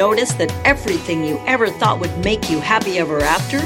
notice 0.00 0.32
that 0.32 0.50
everything 0.64 1.22
you 1.22 1.38
ever 1.46 1.68
thought 1.68 2.00
would 2.00 2.24
make 2.24 2.48
you 2.48 2.58
happy 2.58 2.98
ever 2.98 3.20
after 3.20 3.58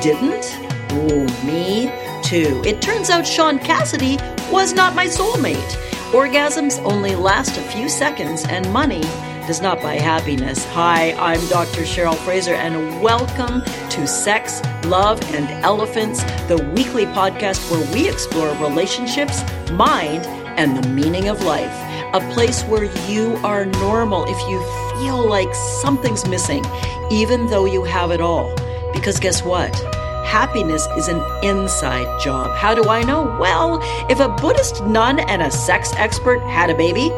didn't? 0.00 0.46
Ooh, 0.94 1.26
me 1.44 1.92
too. 2.22 2.62
It 2.64 2.80
turns 2.80 3.10
out 3.10 3.26
Shaun 3.26 3.58
Cassidy 3.58 4.16
was 4.50 4.72
not 4.72 4.94
my 4.94 5.04
soulmate. 5.04 5.72
Orgasms 6.12 6.82
only 6.82 7.14
last 7.14 7.58
a 7.58 7.60
few 7.60 7.90
seconds, 7.90 8.46
and 8.46 8.72
money 8.72 9.02
does 9.46 9.60
not 9.60 9.82
buy 9.82 9.96
happiness. 9.96 10.64
Hi, 10.70 11.12
I'm 11.12 11.46
Dr. 11.48 11.82
Cheryl 11.82 12.16
Fraser, 12.24 12.54
and 12.54 13.02
welcome 13.02 13.60
to 13.90 14.06
Sex, 14.06 14.62
Love, 14.86 15.20
and 15.34 15.46
Elephants, 15.62 16.22
the 16.48 16.56
weekly 16.74 17.04
podcast 17.04 17.70
where 17.70 17.86
we 17.92 18.08
explore 18.08 18.48
relationships, 18.66 19.42
mind, 19.72 20.24
and 20.56 20.74
the 20.74 20.88
meaning 20.88 21.28
of 21.28 21.42
life. 21.42 21.85
A 22.16 22.32
place 22.32 22.62
where 22.62 22.84
you 23.10 23.36
are 23.44 23.66
normal 23.66 24.24
if 24.24 24.40
you 24.48 24.58
feel 24.98 25.28
like 25.28 25.54
something's 25.54 26.26
missing, 26.26 26.64
even 27.10 27.46
though 27.48 27.66
you 27.66 27.84
have 27.84 28.10
it 28.10 28.22
all. 28.22 28.54
Because 28.94 29.20
guess 29.20 29.44
what? 29.44 29.76
Happiness 30.24 30.88
is 30.96 31.08
an 31.08 31.22
inside 31.42 32.06
job. 32.22 32.56
How 32.56 32.74
do 32.74 32.88
I 32.88 33.02
know? 33.02 33.36
Well, 33.38 33.80
if 34.08 34.18
a 34.18 34.30
Buddhist 34.30 34.82
nun 34.82 35.18
and 35.18 35.42
a 35.42 35.50
sex 35.50 35.92
expert 35.98 36.40
had 36.40 36.70
a 36.70 36.74
baby, 36.74 37.10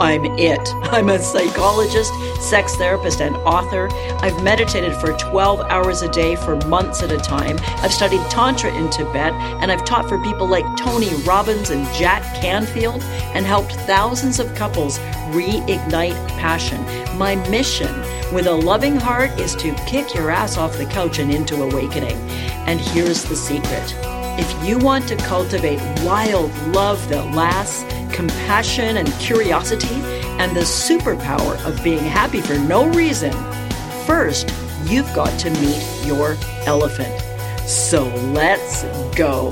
I'm 0.00 0.24
it. 0.38 0.68
I'm 0.84 1.08
a 1.08 1.18
psychologist, 1.18 2.12
sex 2.40 2.74
therapist, 2.76 3.20
and 3.20 3.36
author. 3.36 3.88
I've 4.20 4.42
meditated 4.42 4.94
for 4.96 5.12
12 5.16 5.60
hours 5.60 6.02
a 6.02 6.08
day 6.08 6.36
for 6.36 6.56
months 6.66 7.02
at 7.02 7.12
a 7.12 7.18
time. 7.18 7.58
I've 7.78 7.92
studied 7.92 8.20
Tantra 8.30 8.74
in 8.74 8.90
Tibet, 8.90 9.32
and 9.32 9.70
I've 9.70 9.84
taught 9.84 10.08
for 10.08 10.18
people 10.22 10.46
like 10.46 10.64
Tony 10.76 11.14
Robbins 11.24 11.70
and 11.70 11.86
Jack 11.94 12.22
Canfield, 12.40 13.02
and 13.34 13.46
helped 13.46 13.72
thousands 13.72 14.40
of 14.40 14.54
couples 14.54 14.98
reignite 15.30 16.28
passion. 16.38 16.82
My 17.18 17.36
mission 17.48 17.94
with 18.32 18.46
a 18.46 18.52
loving 18.52 18.96
heart 18.96 19.30
is 19.38 19.54
to 19.56 19.74
kick 19.86 20.14
your 20.14 20.30
ass 20.30 20.56
off 20.56 20.76
the 20.78 20.86
couch 20.86 21.18
and 21.18 21.32
into 21.32 21.62
awakening. 21.62 22.16
And 22.66 22.80
here's 22.80 23.24
the 23.24 23.36
secret. 23.36 24.11
You 24.64 24.78
want 24.78 25.08
to 25.08 25.16
cultivate 25.16 25.80
wild 26.04 26.56
love 26.68 27.08
that 27.08 27.34
lasts, 27.34 27.82
compassion 28.14 28.96
and 28.96 29.12
curiosity, 29.14 29.92
and 30.38 30.56
the 30.56 30.60
superpower 30.60 31.60
of 31.66 31.82
being 31.82 31.98
happy 31.98 32.40
for 32.40 32.56
no 32.56 32.88
reason, 32.90 33.32
first, 34.06 34.54
you've 34.84 35.12
got 35.14 35.36
to 35.40 35.50
meet 35.50 35.84
your 36.06 36.36
elephant. 36.64 37.20
So 37.68 38.06
let's 38.32 38.84
go. 39.16 39.50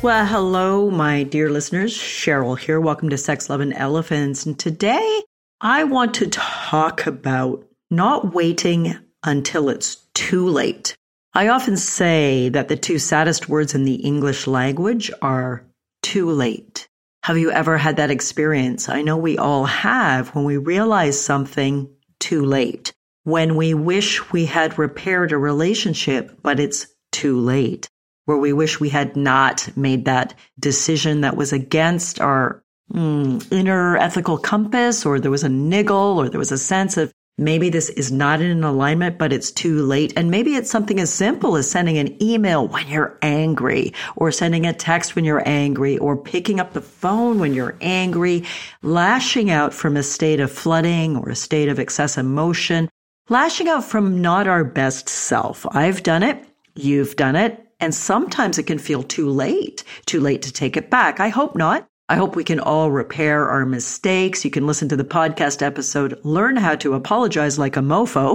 Well, 0.00 0.24
hello, 0.24 0.90
my 0.90 1.24
dear 1.24 1.50
listeners. 1.50 1.94
Cheryl 1.94 2.58
here. 2.58 2.80
Welcome 2.80 3.10
to 3.10 3.18
Sex, 3.18 3.50
Love, 3.50 3.60
and 3.60 3.74
Elephants. 3.74 4.46
And 4.46 4.58
today 4.58 5.22
I 5.60 5.84
want 5.84 6.14
to 6.14 6.28
talk 6.28 7.06
about 7.06 7.67
not 7.90 8.34
waiting 8.34 8.96
until 9.24 9.68
it's 9.68 9.96
too 10.14 10.48
late. 10.48 10.96
I 11.34 11.48
often 11.48 11.76
say 11.76 12.48
that 12.48 12.68
the 12.68 12.76
two 12.76 12.98
saddest 12.98 13.48
words 13.48 13.74
in 13.74 13.84
the 13.84 13.96
English 13.96 14.46
language 14.46 15.10
are 15.22 15.64
too 16.02 16.30
late. 16.30 16.88
Have 17.24 17.38
you 17.38 17.50
ever 17.50 17.76
had 17.76 17.96
that 17.96 18.10
experience? 18.10 18.88
I 18.88 19.02
know 19.02 19.16
we 19.16 19.38
all 19.38 19.66
have 19.66 20.34
when 20.34 20.44
we 20.44 20.56
realize 20.56 21.20
something 21.20 21.88
too 22.18 22.44
late, 22.44 22.92
when 23.24 23.56
we 23.56 23.74
wish 23.74 24.32
we 24.32 24.46
had 24.46 24.78
repaired 24.78 25.32
a 25.32 25.38
relationship, 25.38 26.38
but 26.42 26.58
it's 26.58 26.86
too 27.12 27.38
late, 27.38 27.88
where 28.24 28.38
we 28.38 28.52
wish 28.52 28.80
we 28.80 28.88
had 28.88 29.16
not 29.16 29.68
made 29.76 30.06
that 30.06 30.34
decision 30.58 31.20
that 31.20 31.36
was 31.36 31.52
against 31.52 32.20
our 32.20 32.62
mm, 32.92 33.52
inner 33.52 33.96
ethical 33.98 34.38
compass, 34.38 35.04
or 35.04 35.20
there 35.20 35.30
was 35.30 35.44
a 35.44 35.48
niggle, 35.48 36.18
or 36.18 36.28
there 36.28 36.38
was 36.38 36.52
a 36.52 36.58
sense 36.58 36.96
of 36.96 37.12
Maybe 37.40 37.70
this 37.70 37.88
is 37.90 38.10
not 38.10 38.40
in 38.40 38.50
an 38.50 38.64
alignment, 38.64 39.16
but 39.16 39.32
it's 39.32 39.52
too 39.52 39.86
late. 39.86 40.12
And 40.16 40.28
maybe 40.28 40.56
it's 40.56 40.70
something 40.70 40.98
as 40.98 41.12
simple 41.12 41.56
as 41.56 41.70
sending 41.70 41.96
an 41.96 42.20
email 42.20 42.66
when 42.66 42.88
you're 42.88 43.16
angry 43.22 43.94
or 44.16 44.32
sending 44.32 44.66
a 44.66 44.72
text 44.72 45.14
when 45.14 45.24
you're 45.24 45.48
angry 45.48 45.96
or 45.98 46.16
picking 46.16 46.58
up 46.58 46.72
the 46.72 46.80
phone 46.80 47.38
when 47.38 47.54
you're 47.54 47.76
angry, 47.80 48.44
lashing 48.82 49.50
out 49.50 49.72
from 49.72 49.96
a 49.96 50.02
state 50.02 50.40
of 50.40 50.50
flooding 50.50 51.16
or 51.16 51.28
a 51.28 51.36
state 51.36 51.68
of 51.68 51.78
excess 51.78 52.18
emotion, 52.18 52.90
lashing 53.28 53.68
out 53.68 53.84
from 53.84 54.20
not 54.20 54.48
our 54.48 54.64
best 54.64 55.08
self. 55.08 55.64
I've 55.70 56.02
done 56.02 56.24
it. 56.24 56.44
You've 56.74 57.14
done 57.14 57.36
it. 57.36 57.64
And 57.78 57.94
sometimes 57.94 58.58
it 58.58 58.64
can 58.64 58.78
feel 58.78 59.04
too 59.04 59.30
late, 59.30 59.84
too 60.06 60.18
late 60.20 60.42
to 60.42 60.52
take 60.52 60.76
it 60.76 60.90
back. 60.90 61.20
I 61.20 61.28
hope 61.28 61.54
not. 61.54 61.88
I 62.10 62.16
hope 62.16 62.36
we 62.36 62.44
can 62.44 62.58
all 62.58 62.90
repair 62.90 63.50
our 63.50 63.66
mistakes. 63.66 64.42
You 64.42 64.50
can 64.50 64.66
listen 64.66 64.88
to 64.88 64.96
the 64.96 65.04
podcast 65.04 65.60
episode, 65.60 66.18
Learn 66.24 66.56
How 66.56 66.74
to 66.76 66.94
Apologize 66.94 67.58
Like 67.58 67.76
a 67.76 67.80
Mofo, 67.80 68.34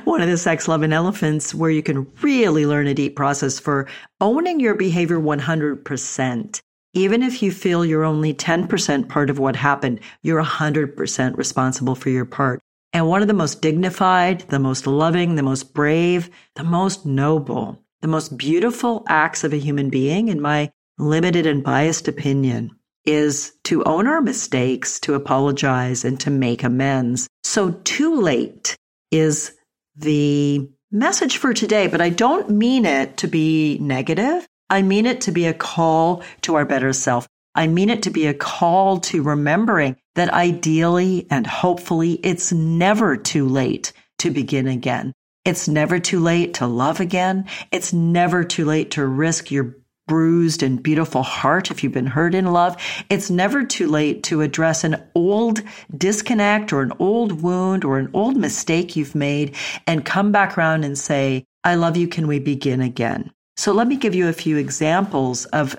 one 0.04 0.20
of 0.20 0.28
the 0.28 0.36
Sex, 0.36 0.68
Love, 0.68 0.82
and 0.82 0.92
Elephants, 0.92 1.54
where 1.54 1.70
you 1.70 1.82
can 1.82 2.06
really 2.20 2.66
learn 2.66 2.86
a 2.86 2.92
deep 2.92 3.16
process 3.16 3.58
for 3.58 3.88
owning 4.20 4.60
your 4.60 4.74
behavior 4.74 5.18
100%. 5.18 6.60
Even 6.92 7.22
if 7.22 7.42
you 7.42 7.50
feel 7.50 7.82
you're 7.82 8.04
only 8.04 8.34
10% 8.34 9.08
part 9.08 9.30
of 9.30 9.38
what 9.38 9.56
happened, 9.56 10.00
you're 10.22 10.44
100% 10.44 11.36
responsible 11.38 11.94
for 11.94 12.10
your 12.10 12.26
part. 12.26 12.60
And 12.92 13.08
one 13.08 13.22
of 13.22 13.28
the 13.28 13.32
most 13.32 13.62
dignified, 13.62 14.40
the 14.48 14.58
most 14.58 14.86
loving, 14.86 15.36
the 15.36 15.42
most 15.42 15.72
brave, 15.72 16.28
the 16.56 16.64
most 16.64 17.06
noble, 17.06 17.82
the 18.02 18.08
most 18.08 18.36
beautiful 18.36 19.02
acts 19.08 19.44
of 19.44 19.54
a 19.54 19.58
human 19.58 19.88
being, 19.88 20.28
in 20.28 20.42
my 20.42 20.72
limited 20.98 21.46
and 21.46 21.62
biased 21.62 22.08
opinion 22.08 22.70
is 23.04 23.52
to 23.64 23.84
own 23.84 24.06
our 24.06 24.20
mistakes, 24.20 24.98
to 25.00 25.14
apologize, 25.14 26.04
and 26.04 26.18
to 26.20 26.30
make 26.30 26.62
amends. 26.62 27.28
So, 27.44 27.70
too 27.70 28.20
late 28.20 28.76
is 29.10 29.52
the 29.96 30.68
message 30.90 31.36
for 31.36 31.54
today, 31.54 31.86
but 31.86 32.00
I 32.00 32.10
don't 32.10 32.50
mean 32.50 32.84
it 32.84 33.18
to 33.18 33.28
be 33.28 33.78
negative. 33.80 34.46
I 34.68 34.82
mean 34.82 35.06
it 35.06 35.20
to 35.22 35.32
be 35.32 35.46
a 35.46 35.54
call 35.54 36.22
to 36.42 36.56
our 36.56 36.64
better 36.64 36.92
self. 36.92 37.28
I 37.54 37.66
mean 37.66 37.88
it 37.88 38.02
to 38.02 38.10
be 38.10 38.26
a 38.26 38.34
call 38.34 38.98
to 39.00 39.22
remembering 39.22 39.96
that 40.14 40.32
ideally 40.32 41.26
and 41.30 41.46
hopefully 41.46 42.14
it's 42.22 42.52
never 42.52 43.16
too 43.16 43.48
late 43.48 43.92
to 44.18 44.30
begin 44.30 44.66
again. 44.66 45.12
It's 45.44 45.68
never 45.68 46.00
too 46.00 46.20
late 46.20 46.54
to 46.54 46.66
love 46.66 47.00
again. 47.00 47.46
It's 47.70 47.92
never 47.92 48.42
too 48.44 48.64
late 48.64 48.92
to 48.92 49.06
risk 49.06 49.50
your 49.50 49.76
bruised 50.06 50.62
and 50.62 50.82
beautiful 50.82 51.22
heart, 51.22 51.70
if 51.70 51.82
you've 51.82 51.92
been 51.92 52.06
hurt 52.06 52.34
in 52.34 52.46
love, 52.46 52.76
it's 53.10 53.30
never 53.30 53.64
too 53.64 53.88
late 53.88 54.22
to 54.24 54.40
address 54.40 54.84
an 54.84 55.02
old 55.14 55.62
disconnect 55.96 56.72
or 56.72 56.82
an 56.82 56.92
old 56.98 57.42
wound 57.42 57.84
or 57.84 57.98
an 57.98 58.10
old 58.14 58.36
mistake 58.36 58.96
you've 58.96 59.14
made 59.14 59.54
and 59.86 60.04
come 60.04 60.32
back 60.32 60.56
around 60.56 60.84
and 60.84 60.96
say, 60.96 61.44
I 61.64 61.74
love 61.74 61.96
you. 61.96 62.06
Can 62.06 62.28
we 62.28 62.38
begin 62.38 62.80
again? 62.80 63.32
So 63.56 63.72
let 63.72 63.88
me 63.88 63.96
give 63.96 64.14
you 64.14 64.28
a 64.28 64.32
few 64.32 64.56
examples 64.56 65.46
of 65.46 65.76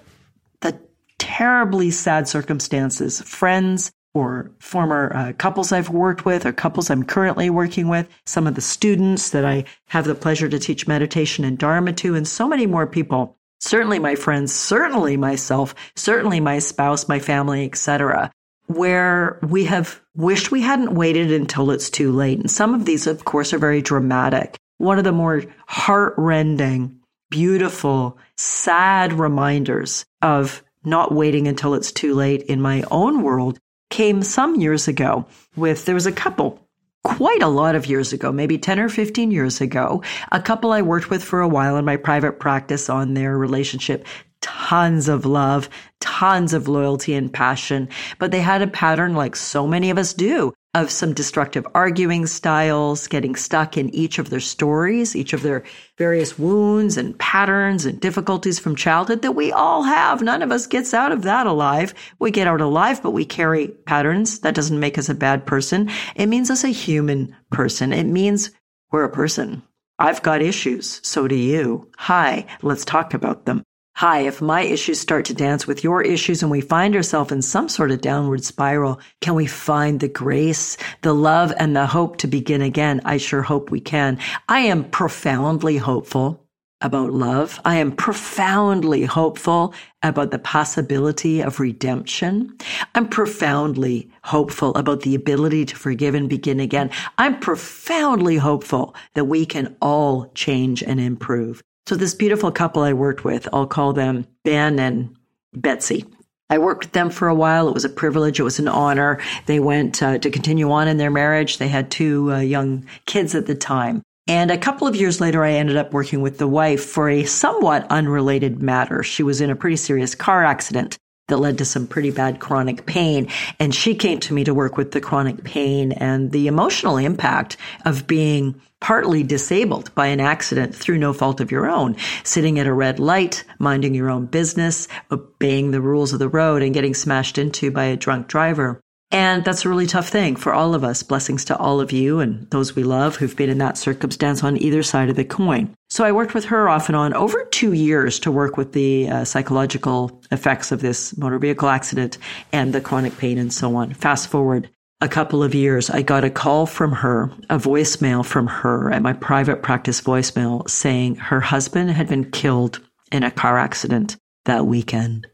the 0.61 0.77
terribly 1.19 1.91
sad 1.91 2.27
circumstances, 2.27 3.21
friends, 3.21 3.91
or 4.13 4.51
former 4.59 5.15
uh, 5.15 5.33
couples 5.33 5.71
I've 5.71 5.89
worked 5.89 6.25
with 6.25 6.45
or 6.45 6.51
couples 6.51 6.89
I'm 6.89 7.03
currently 7.03 7.51
working 7.51 7.87
with, 7.87 8.09
some 8.25 8.47
of 8.47 8.55
the 8.55 8.61
students 8.61 9.29
that 9.29 9.45
I 9.45 9.65
have 9.89 10.05
the 10.05 10.15
pleasure 10.15 10.49
to 10.49 10.57
teach 10.57 10.87
meditation 10.87 11.45
and 11.45 11.57
Dharma 11.57 11.93
to, 11.93 12.15
and 12.15 12.27
so 12.27 12.47
many 12.47 12.65
more 12.65 12.87
people 12.87 13.36
certainly 13.59 13.99
my 13.99 14.15
friends, 14.15 14.53
certainly 14.53 15.17
myself, 15.17 15.75
certainly 15.95 16.39
my 16.39 16.59
spouse, 16.59 17.07
my 17.07 17.19
family, 17.19 17.65
etc., 17.65 18.31
where 18.67 19.39
we 19.43 19.65
have 19.65 20.01
wished 20.15 20.51
we 20.51 20.61
hadn't 20.61 20.93
waited 20.93 21.31
until 21.31 21.71
it's 21.71 21.89
too 21.89 22.11
late. 22.11 22.39
And 22.39 22.51
some 22.51 22.73
of 22.73 22.85
these, 22.85 23.07
of 23.07 23.23
course, 23.23 23.53
are 23.53 23.57
very 23.57 23.81
dramatic. 23.81 24.57
One 24.77 24.97
of 24.97 25.05
the 25.05 25.11
more 25.11 25.43
heartrending, 25.67 26.99
beautiful, 27.29 28.17
sad 28.35 29.13
reminders 29.13 30.05
of 30.21 30.63
not 30.83 31.13
waiting 31.13 31.47
until 31.47 31.73
it's 31.73 31.91
too 31.91 32.13
late 32.13 32.43
in 32.43 32.61
my 32.61 32.83
own 32.91 33.23
world 33.23 33.57
came 33.89 34.21
some 34.21 34.55
years 34.55 34.87
ago 34.87 35.25
with 35.55 35.85
there 35.85 35.95
was 35.95 36.05
a 36.05 36.11
couple 36.11 36.66
quite 37.07 37.41
a 37.41 37.47
lot 37.47 37.73
of 37.73 37.85
years 37.85 38.11
ago, 38.11 38.33
maybe 38.33 38.57
10 38.57 38.79
or 38.79 38.89
15 38.89 39.31
years 39.31 39.61
ago, 39.61 40.03
a 40.33 40.41
couple 40.41 40.73
I 40.73 40.81
worked 40.81 41.09
with 41.09 41.23
for 41.23 41.39
a 41.39 41.47
while 41.47 41.77
in 41.77 41.85
my 41.85 41.95
private 41.95 42.37
practice 42.37 42.89
on 42.89 43.13
their 43.13 43.37
relationship. 43.37 44.05
Tons 44.41 45.07
of 45.07 45.25
love, 45.25 45.69
tons 46.01 46.53
of 46.53 46.67
loyalty 46.67 47.13
and 47.13 47.31
passion, 47.31 47.87
but 48.19 48.31
they 48.31 48.41
had 48.41 48.61
a 48.61 48.67
pattern 48.67 49.15
like 49.15 49.37
so 49.37 49.65
many 49.65 49.89
of 49.89 49.97
us 49.97 50.13
do 50.13 50.53
of 50.77 50.91
some 50.91 51.13
destructive 51.13 51.67
arguing 51.75 52.25
styles, 52.25 53.07
getting 53.07 53.35
stuck 53.35 53.77
in 53.77 53.93
each 53.93 54.19
of 54.19 54.29
their 54.29 54.39
stories, 54.39 55.15
each 55.15 55.33
of 55.33 55.41
their 55.41 55.63
various 55.97 56.39
wounds 56.39 56.97
and 56.97 57.17
patterns 57.19 57.85
and 57.85 57.99
difficulties 57.99 58.59
from 58.59 58.75
childhood 58.75 59.21
that 59.21 59.33
we 59.33 59.51
all 59.51 59.83
have. 59.83 60.21
None 60.21 60.41
of 60.41 60.51
us 60.51 60.67
gets 60.67 60.93
out 60.93 61.11
of 61.11 61.23
that 61.23 61.47
alive. 61.47 61.93
We 62.19 62.31
get 62.31 62.47
out 62.47 62.61
alive, 62.61 63.01
but 63.03 63.11
we 63.11 63.25
carry 63.25 63.67
patterns. 63.67 64.39
That 64.39 64.55
doesn't 64.55 64.79
make 64.79 64.97
us 64.97 65.09
a 65.09 65.15
bad 65.15 65.45
person. 65.45 65.89
It 66.15 66.27
means 66.27 66.49
us 66.49 66.63
a 66.63 66.69
human 66.69 67.35
person. 67.49 67.91
It 67.91 68.05
means 68.05 68.51
we're 68.91 69.03
a 69.03 69.09
person. 69.09 69.63
I've 69.99 70.21
got 70.21 70.41
issues. 70.41 71.01
So 71.03 71.27
do 71.27 71.35
you. 71.35 71.89
Hi, 71.97 72.45
let's 72.61 72.85
talk 72.85 73.13
about 73.13 73.45
them. 73.45 73.63
Hi, 73.97 74.19
if 74.19 74.43
my 74.43 74.61
issues 74.61 74.99
start 74.99 75.25
to 75.25 75.33
dance 75.33 75.65
with 75.65 75.83
your 75.83 76.03
issues 76.03 76.43
and 76.43 76.51
we 76.51 76.61
find 76.61 76.95
ourselves 76.95 77.31
in 77.31 77.41
some 77.41 77.67
sort 77.67 77.89
of 77.89 77.99
downward 77.99 78.43
spiral, 78.43 78.99
can 79.21 79.33
we 79.33 79.47
find 79.47 79.99
the 79.99 80.07
grace, 80.07 80.77
the 81.01 81.15
love, 81.15 81.51
and 81.57 81.75
the 81.75 81.87
hope 81.87 82.17
to 82.17 82.27
begin 82.27 82.61
again? 82.61 83.01
I 83.05 83.17
sure 83.17 83.41
hope 83.41 83.71
we 83.71 83.79
can. 83.79 84.19
I 84.47 84.59
am 84.59 84.83
profoundly 84.83 85.77
hopeful 85.77 86.45
about 86.79 87.11
love. 87.11 87.59
I 87.65 87.77
am 87.77 87.91
profoundly 87.91 89.03
hopeful 89.03 89.73
about 90.03 90.29
the 90.29 90.37
possibility 90.37 91.41
of 91.41 91.59
redemption. 91.59 92.55
I'm 92.93 93.09
profoundly 93.09 94.11
hopeful 94.23 94.75
about 94.75 95.01
the 95.01 95.15
ability 95.15 95.65
to 95.65 95.75
forgive 95.75 96.13
and 96.13 96.29
begin 96.29 96.59
again. 96.59 96.91
I'm 97.17 97.39
profoundly 97.39 98.37
hopeful 98.37 98.93
that 99.15 99.25
we 99.25 99.47
can 99.47 99.75
all 99.81 100.29
change 100.35 100.83
and 100.83 100.99
improve. 100.99 101.63
So 101.87 101.95
this 101.95 102.13
beautiful 102.13 102.51
couple 102.51 102.83
I 102.83 102.91
worked 102.91 103.23
with, 103.23 103.47
I'll 103.53 103.65
call 103.65 103.93
them 103.93 104.27
Ben 104.43 104.77
and 104.77 105.15
Betsy. 105.53 106.03
I 106.49 106.57
worked 106.57 106.83
with 106.83 106.91
them 106.91 107.09
for 107.09 107.29
a 107.29 107.33
while. 107.33 107.69
It 107.69 107.73
was 107.73 107.85
a 107.85 107.89
privilege. 107.89 108.41
It 108.41 108.43
was 108.43 108.59
an 108.59 108.67
honor. 108.67 109.21
They 109.45 109.61
went 109.61 110.03
uh, 110.03 110.17
to 110.17 110.29
continue 110.29 110.69
on 110.69 110.89
in 110.89 110.97
their 110.97 111.09
marriage. 111.09 111.59
They 111.59 111.69
had 111.69 111.89
two 111.89 112.33
uh, 112.33 112.39
young 112.39 112.85
kids 113.05 113.35
at 113.35 113.45
the 113.45 113.55
time. 113.55 114.01
And 114.27 114.51
a 114.51 114.57
couple 114.57 114.85
of 114.85 114.97
years 114.97 115.21
later, 115.21 115.45
I 115.45 115.53
ended 115.53 115.77
up 115.77 115.93
working 115.93 116.19
with 116.19 116.39
the 116.39 116.47
wife 116.47 116.83
for 116.83 117.09
a 117.09 117.23
somewhat 117.23 117.87
unrelated 117.89 118.61
matter. 118.61 119.01
She 119.01 119.23
was 119.23 119.39
in 119.39 119.49
a 119.49 119.55
pretty 119.55 119.77
serious 119.77 120.13
car 120.13 120.43
accident 120.43 120.97
that 121.29 121.37
led 121.37 121.57
to 121.59 121.65
some 121.65 121.87
pretty 121.87 122.11
bad 122.11 122.41
chronic 122.41 122.85
pain. 122.85 123.29
And 123.59 123.73
she 123.73 123.95
came 123.95 124.19
to 124.19 124.33
me 124.33 124.43
to 124.43 124.53
work 124.53 124.75
with 124.75 124.91
the 124.91 124.99
chronic 124.99 125.45
pain 125.45 125.93
and 125.93 126.33
the 126.33 126.47
emotional 126.47 126.97
impact 126.97 127.55
of 127.85 128.07
being 128.07 128.61
partly 128.79 129.23
disabled 129.23 129.93
by 129.95 130.07
an 130.07 130.19
accident 130.19 130.75
through 130.75 130.97
no 130.97 131.13
fault 131.13 131.41
of 131.41 131.51
your 131.51 131.69
own, 131.69 131.95
sitting 132.23 132.59
at 132.59 132.67
a 132.67 132.73
red 132.73 132.99
light, 132.99 133.43
minding 133.59 133.93
your 133.93 134.09
own 134.09 134.25
business, 134.25 134.87
obeying 135.11 135.71
the 135.71 135.81
rules 135.81 136.13
of 136.13 136.19
the 136.19 136.29
road 136.29 136.61
and 136.61 136.73
getting 136.73 136.93
smashed 136.93 137.37
into 137.37 137.71
by 137.71 137.85
a 137.85 137.97
drunk 137.97 138.27
driver. 138.27 138.79
And 139.09 139.45
that's 139.45 139.63
a 139.63 139.69
really 139.69 139.87
tough 139.87 140.09
thing 140.09 140.35
for 140.35 140.53
all 140.53 140.75
of 140.75 140.83
us. 140.83 141.01
Blessings 141.01 141.45
to 141.45 141.57
all 141.57 141.79
of 141.79 141.93
you 141.93 142.19
and 142.19 142.49
those 142.49 142.75
we 142.75 142.83
love 142.83 143.15
who've 143.15 143.35
been 143.35 143.49
in 143.49 143.57
that 143.59 143.77
circumstance 143.77 144.43
on 144.43 144.61
either 144.61 144.83
side 144.83 145.09
of 145.09 145.15
the 145.15 145.23
coin. 145.23 145.73
So 145.89 146.03
I 146.03 146.11
worked 146.11 146.33
with 146.33 146.43
her 146.45 146.67
off 146.67 146.89
and 146.89 146.95
on 146.95 147.13
over 147.13 147.45
two 147.45 147.71
years 147.71 148.19
to 148.19 148.31
work 148.31 148.57
with 148.57 148.73
the 148.73 149.09
uh, 149.09 149.23
psychological 149.23 150.21
effects 150.29 150.73
of 150.73 150.81
this 150.81 151.17
motor 151.17 151.39
vehicle 151.39 151.69
accident 151.69 152.17
and 152.51 152.73
the 152.73 152.81
chronic 152.81 153.17
pain 153.17 153.37
and 153.37 153.53
so 153.53 153.77
on. 153.77 153.93
Fast 153.93 154.27
forward 154.27 154.69
a 154.99 155.07
couple 155.07 155.43
of 155.43 155.53
years, 155.53 155.89
I 155.89 156.01
got 156.01 156.23
a 156.23 156.29
call 156.29 156.65
from 156.65 156.91
her, 156.91 157.31
a 157.49 157.57
voicemail 157.57 158.25
from 158.25 158.47
her 158.47 158.91
at 158.91 159.01
my 159.01 159.13
private 159.13 159.61
practice 159.61 160.01
voicemail 160.01 160.67
saying 160.69 161.15
her 161.15 161.39
husband 161.39 161.91
had 161.91 162.07
been 162.09 162.31
killed 162.31 162.81
in 163.11 163.23
a 163.23 163.31
car 163.31 163.57
accident 163.57 164.17
that 164.45 164.65
weekend. 164.65 165.27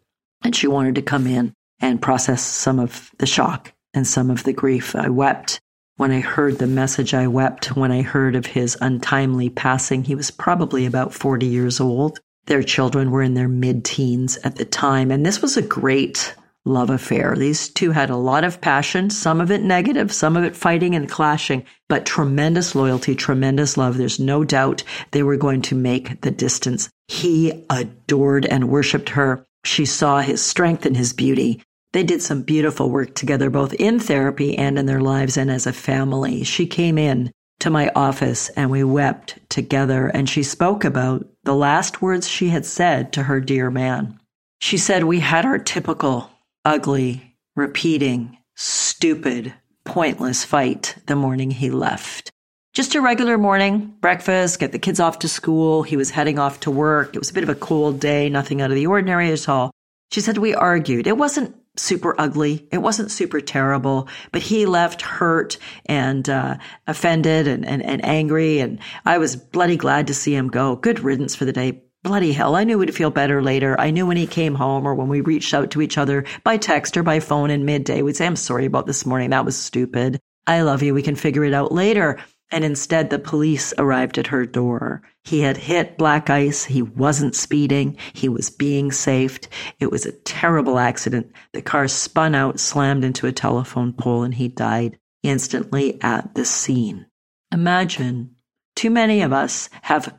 And 0.44 0.56
she 0.56 0.68
wanted 0.68 0.96
to 0.96 1.02
come 1.02 1.28
in 1.28 1.54
and 1.80 2.02
process 2.02 2.42
some 2.42 2.80
of 2.80 3.12
the 3.20 3.26
shock 3.26 3.74
and 3.94 4.06
some 4.06 4.30
of 4.30 4.44
the 4.44 4.54
grief. 4.54 4.96
I 4.96 5.10
wept 5.10 5.62
when 5.96 6.12
I 6.12 6.20
heard 6.20 6.58
the 6.58 6.68
message. 6.68 7.14
I 7.14 7.28
wept 7.28 7.78
when 7.78 7.92
I 7.92 8.02
heard 8.02 8.36
of 8.36 8.46
his 8.46 8.78
untimely 8.82 9.50
passing. 9.50 10.04
He 10.04 10.16
was 10.16 10.32
probably 10.32 10.86
about 10.86 11.14
40 11.14 11.46
years 11.46 11.80
old. 11.80 12.20
Their 12.48 12.64
children 12.64 13.12
were 13.12 13.22
in 13.22 13.36
their 13.36 13.48
mid 13.48 13.86
teens 13.86 14.38
at 14.44 14.58
the 14.58 14.66
time. 14.66 15.12
And 15.12 15.26
this 15.26 15.42
was 15.42 15.56
a 15.56 15.62
great 15.62 16.36
love 16.66 16.90
affair. 16.90 17.36
These 17.36 17.70
two 17.70 17.92
had 17.92 18.10
a 18.10 18.16
lot 18.16 18.44
of 18.44 18.62
passion, 18.62 19.10
some 19.10 19.42
of 19.42 19.52
it 19.52 19.62
negative, 19.62 20.12
some 20.12 20.38
of 20.38 20.44
it 20.44 20.56
fighting 20.56 20.96
and 20.96 21.10
clashing, 21.10 21.66
but 21.90 22.06
tremendous 22.06 22.74
loyalty, 22.74 23.16
tremendous 23.16 23.78
love. 23.78 23.98
There's 23.98 24.20
no 24.20 24.44
doubt 24.44 24.84
they 25.12 25.24
were 25.24 25.38
going 25.38 25.62
to 25.64 25.76
make 25.76 26.22
the 26.22 26.32
distance. 26.32 26.90
He 27.08 27.66
adored 27.70 28.46
and 28.46 28.70
worshiped 28.70 29.10
her. 29.10 29.46
She 29.66 29.86
saw 29.86 30.22
his 30.22 30.42
strength 30.42 30.86
and 30.86 30.96
his 30.96 31.14
beauty. 31.14 31.62
They 31.92 32.04
did 32.04 32.22
some 32.22 32.42
beautiful 32.42 32.90
work 32.90 33.14
together, 33.14 33.50
both 33.50 33.74
in 33.74 34.00
therapy 34.00 34.58
and 34.58 34.80
in 34.80 34.86
their 34.86 35.02
lives 35.02 35.38
and 35.38 35.52
as 35.52 35.68
a 35.68 35.74
family. 35.74 36.44
She 36.44 36.66
came 36.66 36.98
in 36.98 37.32
to 37.60 37.70
my 37.70 37.92
office 37.96 38.50
and 38.50 38.72
we 38.72 38.84
wept 38.84 39.38
together 39.50 40.08
and 40.08 40.28
she 40.28 40.44
spoke 40.44 40.84
about 40.84 41.26
the 41.44 41.56
last 41.56 42.02
words 42.02 42.28
she 42.28 42.50
had 42.50 42.66
said 42.66 43.14
to 43.14 43.24
her 43.24 43.40
dear 43.40 43.70
man. 43.70 44.20
She 44.60 44.78
said, 44.78 45.04
We 45.04 45.20
had 45.20 45.46
our 45.46 45.60
typical 45.60 46.30
ugly, 46.66 47.36
repeating, 47.56 48.38
stupid, 48.56 49.54
pointless 49.86 50.44
fight 50.44 50.96
the 51.08 51.16
morning 51.16 51.52
he 51.52 51.70
left. 51.70 52.32
Just 52.74 52.96
a 52.96 53.02
regular 53.02 53.38
morning, 53.38 53.94
breakfast, 54.02 54.60
get 54.60 54.72
the 54.72 54.80
kids 54.80 55.00
off 55.00 55.20
to 55.20 55.28
school. 55.28 55.84
He 55.84 55.98
was 55.98 56.10
heading 56.10 56.40
off 56.40 56.62
to 56.62 56.72
work. 56.72 57.16
It 57.16 57.20
was 57.20 57.30
a 57.30 57.34
bit 57.34 57.44
of 57.44 57.50
a 57.50 57.56
cold 57.56 58.00
day, 58.00 58.30
nothing 58.30 58.62
out 58.62 58.72
of 58.72 58.76
the 58.76 58.88
ordinary 58.88 59.32
at 59.32 59.48
all. 59.48 59.72
She 60.12 60.22
said, 60.22 60.38
We 60.38 60.56
argued. 60.56 61.06
It 61.06 61.18
wasn't 61.18 61.56
super 61.76 62.16
ugly. 62.20 62.68
It 62.72 62.80
wasn't 62.80 63.12
super 63.12 63.42
terrible, 63.42 64.08
but 64.32 64.42
he 64.42 64.66
left 64.66 65.02
hurt 65.02 65.58
and 65.86 66.28
uh, 66.30 66.58
offended 66.88 67.48
and, 67.48 67.66
and, 67.66 67.84
and 67.84 68.04
angry. 68.06 68.60
And 68.60 68.80
I 69.06 69.18
was 69.18 69.36
bloody 69.36 69.78
glad 69.78 70.08
to 70.08 70.14
see 70.14 70.36
him 70.36 70.48
go. 70.48 70.76
Good 70.76 71.00
riddance 71.00 71.36
for 71.36 71.46
the 71.46 71.54
day. 71.54 71.84
Bloody 72.04 72.34
hell. 72.34 72.56
I 72.56 72.66
knew 72.66 72.78
we'd 72.78 72.94
feel 72.94 73.12
better 73.12 73.42
later. 73.42 73.80
I 73.80 73.90
knew 73.90 74.06
when 74.06 74.18
he 74.18 74.28
came 74.28 74.56
home 74.56 74.86
or 74.86 74.94
when 74.94 75.08
we 75.08 75.22
reached 75.22 75.54
out 75.54 75.72
to 75.72 75.82
each 75.82 75.98
other 75.98 76.26
by 76.44 76.58
text 76.58 76.98
or 76.98 77.04
by 77.04 77.22
phone 77.22 77.50
in 77.50 77.64
midday, 77.64 78.02
we'd 78.02 78.18
say, 78.18 78.26
I'm 78.26 78.36
sorry 78.36 78.66
about 78.66 78.88
this 78.88 79.06
morning. 79.06 79.30
That 79.30 79.46
was 79.46 79.58
stupid. 79.58 80.20
I 80.46 80.62
love 80.62 80.84
you. 80.84 80.94
We 80.94 81.02
can 81.02 81.16
figure 81.16 81.46
it 81.46 81.54
out 81.54 81.72
later. 81.72 82.20
And 82.52 82.66
instead, 82.66 83.10
the 83.10 83.20
police 83.20 83.74
arrived 83.78 84.18
at 84.18 84.28
her 84.28 84.46
door. 84.46 85.02
He 85.24 85.40
had 85.40 85.56
hit 85.56 85.98
black 85.98 86.30
ice. 86.30 86.66
He 86.66 86.82
wasn't 86.82 87.36
speeding. 87.36 87.98
He 88.12 88.28
was 88.28 88.50
being 88.50 88.92
saved. 88.92 89.48
It 89.80 89.90
was 89.90 90.06
a 90.06 90.12
terrible 90.12 90.78
accident. 90.78 91.32
The 91.54 91.62
car 91.62 91.88
spun 91.88 92.36
out, 92.36 92.60
slammed 92.60 93.06
into 93.06 93.28
a 93.28 93.32
telephone 93.32 93.94
pole, 93.94 94.24
and 94.24 94.34
he 94.34 94.50
died 94.50 95.00
instantly 95.24 96.00
at 96.04 96.36
the 96.36 96.44
scene. 96.44 97.06
Imagine 97.52 98.36
too 98.76 98.90
many 98.90 99.22
of 99.22 99.32
us 99.32 99.70
have 99.82 100.14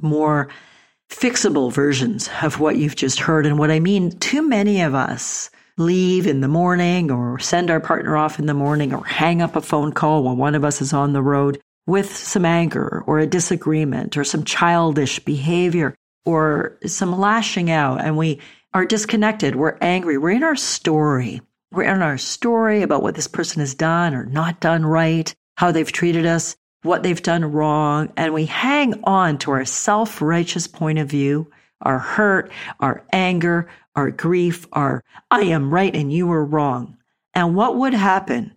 more 0.00 0.48
fixable 1.10 1.72
versions 1.72 2.28
of 2.42 2.60
what 2.60 2.76
you've 2.76 2.96
just 2.96 3.20
heard. 3.20 3.46
And 3.46 3.58
what 3.58 3.70
I 3.70 3.80
mean, 3.80 4.18
too 4.18 4.46
many 4.46 4.82
of 4.82 4.94
us 4.94 5.50
leave 5.76 6.26
in 6.26 6.40
the 6.40 6.48
morning 6.48 7.10
or 7.10 7.38
send 7.38 7.70
our 7.70 7.80
partner 7.80 8.16
off 8.16 8.38
in 8.38 8.46
the 8.46 8.54
morning 8.54 8.92
or 8.92 9.04
hang 9.04 9.40
up 9.40 9.56
a 9.56 9.60
phone 9.60 9.92
call 9.92 10.24
while 10.24 10.36
one 10.36 10.54
of 10.54 10.64
us 10.64 10.80
is 10.80 10.92
on 10.92 11.12
the 11.12 11.22
road 11.22 11.60
with 11.86 12.14
some 12.14 12.44
anger 12.44 13.02
or 13.06 13.18
a 13.18 13.26
disagreement 13.26 14.16
or 14.16 14.24
some 14.24 14.44
childish 14.44 15.18
behavior 15.20 15.94
or 16.26 16.76
some 16.84 17.18
lashing 17.18 17.70
out 17.70 18.00
and 18.00 18.16
we 18.16 18.40
are 18.74 18.84
disconnected. 18.84 19.56
We're 19.56 19.78
angry. 19.80 20.18
We're 20.18 20.30
in 20.30 20.42
our 20.42 20.56
story. 20.56 21.40
We're 21.70 21.84
in 21.84 22.02
our 22.02 22.18
story 22.18 22.82
about 22.82 23.02
what 23.02 23.14
this 23.14 23.28
person 23.28 23.60
has 23.60 23.74
done 23.74 24.14
or 24.14 24.26
not 24.26 24.60
done 24.60 24.84
right, 24.84 25.32
how 25.56 25.70
they've 25.70 25.90
treated 25.90 26.26
us, 26.26 26.56
what 26.82 27.02
they've 27.02 27.22
done 27.22 27.44
wrong. 27.52 28.12
And 28.16 28.34
we 28.34 28.46
hang 28.46 29.00
on 29.04 29.38
to 29.38 29.50
our 29.52 29.64
self 29.64 30.22
righteous 30.22 30.66
point 30.66 30.98
of 30.98 31.08
view, 31.08 31.50
our 31.82 31.98
hurt, 31.98 32.50
our 32.80 33.04
anger, 33.12 33.68
our 33.96 34.10
grief, 34.10 34.66
our 34.72 35.02
I 35.30 35.42
am 35.42 35.72
right 35.72 35.94
and 35.94 36.12
you 36.12 36.30
are 36.32 36.44
wrong. 36.44 36.96
And 37.34 37.54
what 37.54 37.76
would 37.76 37.94
happen 37.94 38.52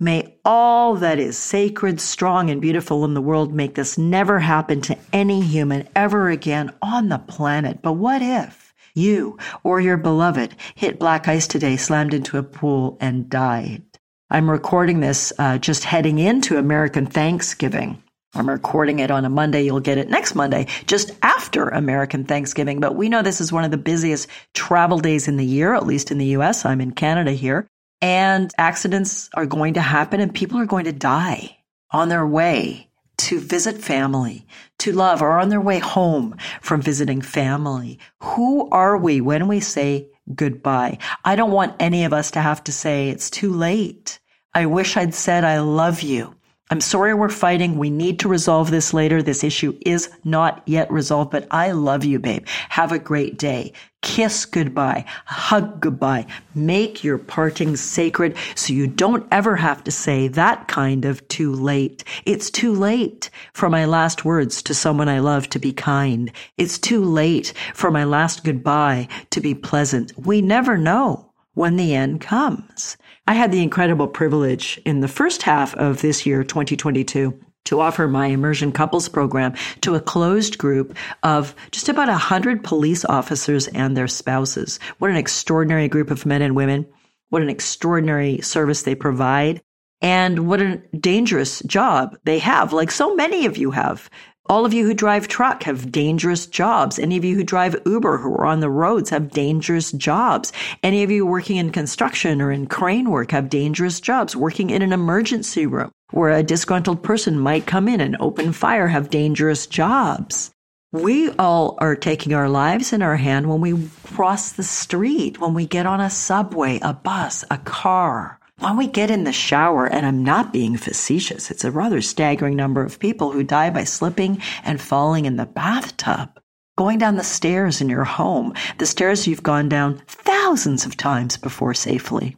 May 0.00 0.36
all 0.44 0.96
that 0.96 1.20
is 1.20 1.38
sacred, 1.38 2.00
strong, 2.00 2.50
and 2.50 2.60
beautiful 2.60 3.04
in 3.04 3.14
the 3.14 3.22
world 3.22 3.54
make 3.54 3.76
this 3.76 3.96
never 3.96 4.40
happen 4.40 4.80
to 4.82 4.98
any 5.12 5.40
human 5.40 5.88
ever 5.94 6.28
again 6.28 6.74
on 6.82 7.08
the 7.08 7.18
planet. 7.18 7.80
But 7.80 7.92
what 7.92 8.20
if 8.20 8.74
you 8.94 9.38
or 9.62 9.80
your 9.80 9.96
beloved 9.96 10.56
hit 10.74 10.98
black 10.98 11.28
ice 11.28 11.46
today, 11.46 11.76
slammed 11.76 12.12
into 12.12 12.38
a 12.38 12.42
pool, 12.42 12.98
and 13.00 13.30
died? 13.30 13.93
I'm 14.30 14.50
recording 14.50 15.00
this 15.00 15.34
uh, 15.38 15.58
just 15.58 15.84
heading 15.84 16.18
into 16.18 16.56
American 16.56 17.04
Thanksgiving. 17.04 18.02
I'm 18.34 18.48
recording 18.48 18.98
it 18.98 19.10
on 19.10 19.26
a 19.26 19.30
Monday. 19.30 19.62
You'll 19.62 19.80
get 19.80 19.98
it 19.98 20.08
next 20.08 20.34
Monday, 20.34 20.66
just 20.86 21.12
after 21.22 21.68
American 21.68 22.24
Thanksgiving. 22.24 22.80
But 22.80 22.96
we 22.96 23.10
know 23.10 23.20
this 23.20 23.40
is 23.40 23.52
one 23.52 23.64
of 23.64 23.70
the 23.70 23.76
busiest 23.76 24.28
travel 24.54 24.98
days 24.98 25.28
in 25.28 25.36
the 25.36 25.44
year, 25.44 25.74
at 25.74 25.86
least 25.86 26.10
in 26.10 26.16
the 26.18 26.36
US. 26.38 26.64
I'm 26.64 26.80
in 26.80 26.92
Canada 26.92 27.32
here. 27.32 27.66
And 28.00 28.50
accidents 28.56 29.28
are 29.34 29.46
going 29.46 29.74
to 29.74 29.82
happen 29.82 30.20
and 30.20 30.34
people 30.34 30.58
are 30.58 30.66
going 30.66 30.86
to 30.86 30.92
die 30.92 31.58
on 31.90 32.08
their 32.08 32.26
way 32.26 32.88
to 33.18 33.38
visit 33.38 33.76
family, 33.76 34.46
to 34.78 34.92
love, 34.92 35.22
or 35.22 35.38
on 35.38 35.50
their 35.50 35.60
way 35.60 35.78
home 35.78 36.34
from 36.60 36.82
visiting 36.82 37.20
family. 37.20 37.98
Who 38.22 38.68
are 38.70 38.96
we 38.96 39.20
when 39.20 39.48
we 39.48 39.60
say 39.60 40.08
goodbye? 40.34 40.98
I 41.24 41.36
don't 41.36 41.50
want 41.50 41.76
any 41.80 42.04
of 42.04 42.12
us 42.12 42.30
to 42.32 42.40
have 42.40 42.62
to 42.64 42.72
say 42.72 43.08
it's 43.08 43.30
too 43.30 43.52
late. 43.52 44.20
I 44.54 44.66
wish 44.66 44.96
I'd 44.96 45.14
said 45.14 45.44
I 45.44 45.58
love 45.58 46.02
you. 46.02 46.34
I'm 46.70 46.80
sorry 46.80 47.12
we're 47.12 47.28
fighting. 47.28 47.76
We 47.76 47.90
need 47.90 48.20
to 48.20 48.28
resolve 48.28 48.70
this 48.70 48.94
later. 48.94 49.22
This 49.22 49.44
issue 49.44 49.78
is 49.84 50.10
not 50.24 50.62
yet 50.66 50.90
resolved, 50.90 51.30
but 51.30 51.46
I 51.50 51.72
love 51.72 52.04
you, 52.04 52.18
babe. 52.18 52.46
Have 52.70 52.90
a 52.90 52.98
great 52.98 53.38
day. 53.38 53.74
Kiss 54.04 54.44
goodbye, 54.44 55.04
hug 55.24 55.80
goodbye, 55.80 56.26
make 56.54 57.02
your 57.02 57.18
parting 57.18 57.74
sacred 57.74 58.36
so 58.54 58.72
you 58.72 58.86
don't 58.86 59.26
ever 59.32 59.56
have 59.56 59.82
to 59.82 59.90
say 59.90 60.28
that 60.28 60.68
kind 60.68 61.06
of 61.06 61.26
too 61.28 61.52
late. 61.52 62.04
It's 62.26 62.50
too 62.50 62.72
late 62.72 63.30
for 63.54 63.70
my 63.70 63.86
last 63.86 64.24
words 64.24 64.62
to 64.64 64.74
someone 64.74 65.08
I 65.08 65.18
love 65.20 65.48
to 65.48 65.58
be 65.58 65.72
kind. 65.72 66.30
It's 66.58 66.78
too 66.78 67.02
late 67.02 67.54
for 67.72 67.90
my 67.90 68.04
last 68.04 68.44
goodbye 68.44 69.08
to 69.30 69.40
be 69.40 69.54
pleasant. 69.54 70.12
We 70.18 70.42
never 70.42 70.76
know 70.76 71.32
when 71.54 71.76
the 71.76 71.94
end 71.94 72.20
comes. 72.20 72.98
I 73.26 73.32
had 73.32 73.52
the 73.52 73.62
incredible 73.62 74.06
privilege 74.06 74.78
in 74.84 75.00
the 75.00 75.08
first 75.08 75.42
half 75.42 75.74
of 75.76 76.02
this 76.02 76.26
year, 76.26 76.44
2022, 76.44 77.40
to 77.64 77.80
offer 77.80 78.06
my 78.06 78.26
immersion 78.26 78.72
couples 78.72 79.08
program 79.08 79.54
to 79.80 79.94
a 79.94 80.00
closed 80.00 80.58
group 80.58 80.96
of 81.22 81.54
just 81.70 81.88
about 81.88 82.08
100 82.08 82.62
police 82.64 83.04
officers 83.04 83.68
and 83.68 83.96
their 83.96 84.08
spouses. 84.08 84.78
What 84.98 85.10
an 85.10 85.16
extraordinary 85.16 85.88
group 85.88 86.10
of 86.10 86.26
men 86.26 86.42
and 86.42 86.54
women. 86.56 86.86
What 87.30 87.42
an 87.42 87.50
extraordinary 87.50 88.40
service 88.40 88.82
they 88.82 88.94
provide. 88.94 89.62
And 90.00 90.46
what 90.46 90.60
a 90.60 90.82
dangerous 90.98 91.60
job 91.60 92.16
they 92.24 92.38
have, 92.40 92.72
like 92.72 92.90
so 92.90 93.14
many 93.14 93.46
of 93.46 93.56
you 93.56 93.70
have. 93.70 94.10
All 94.46 94.66
of 94.66 94.74
you 94.74 94.84
who 94.84 94.92
drive 94.92 95.26
truck 95.26 95.62
have 95.62 95.90
dangerous 95.90 96.44
jobs. 96.44 96.98
Any 96.98 97.16
of 97.16 97.24
you 97.24 97.34
who 97.34 97.44
drive 97.44 97.80
Uber 97.86 98.18
who 98.18 98.28
are 98.34 98.44
on 98.44 98.60
the 98.60 98.68
roads 98.68 99.08
have 99.08 99.30
dangerous 99.30 99.90
jobs. 99.92 100.52
Any 100.82 101.02
of 101.02 101.10
you 101.10 101.24
working 101.24 101.56
in 101.56 101.72
construction 101.72 102.42
or 102.42 102.52
in 102.52 102.66
crane 102.66 103.10
work 103.10 103.30
have 103.30 103.48
dangerous 103.48 104.00
jobs. 104.00 104.36
Working 104.36 104.68
in 104.68 104.82
an 104.82 104.92
emergency 104.92 105.64
room 105.64 105.90
where 106.10 106.30
a 106.30 106.42
disgruntled 106.42 107.02
person 107.02 107.38
might 107.38 107.64
come 107.64 107.88
in 107.88 108.02
and 108.02 108.18
open 108.20 108.52
fire 108.52 108.88
have 108.88 109.08
dangerous 109.08 109.66
jobs. 109.66 110.50
We 110.92 111.30
all 111.30 111.76
are 111.78 111.96
taking 111.96 112.34
our 112.34 112.50
lives 112.50 112.92
in 112.92 113.00
our 113.00 113.16
hand 113.16 113.48
when 113.48 113.62
we 113.62 113.88
cross 114.12 114.52
the 114.52 114.62
street, 114.62 115.40
when 115.40 115.54
we 115.54 115.66
get 115.66 115.86
on 115.86 116.02
a 116.02 116.10
subway, 116.10 116.80
a 116.82 116.92
bus, 116.92 117.46
a 117.50 117.56
car. 117.56 118.38
When 118.58 118.76
we 118.76 118.86
get 118.86 119.10
in 119.10 119.24
the 119.24 119.32
shower, 119.32 119.86
and 119.86 120.06
I'm 120.06 120.22
not 120.22 120.52
being 120.52 120.76
facetious, 120.76 121.50
it's 121.50 121.64
a 121.64 121.70
rather 121.70 122.00
staggering 122.00 122.56
number 122.56 122.84
of 122.84 123.00
people 123.00 123.32
who 123.32 123.42
die 123.42 123.70
by 123.70 123.84
slipping 123.84 124.40
and 124.62 124.80
falling 124.80 125.24
in 125.26 125.36
the 125.36 125.46
bathtub. 125.46 126.40
Going 126.78 126.98
down 126.98 127.16
the 127.16 127.24
stairs 127.24 127.80
in 127.80 127.88
your 127.88 128.04
home, 128.04 128.54
the 128.78 128.86
stairs 128.86 129.26
you've 129.26 129.42
gone 129.42 129.68
down 129.68 130.02
thousands 130.06 130.86
of 130.86 130.96
times 130.96 131.36
before 131.36 131.74
safely. 131.74 132.36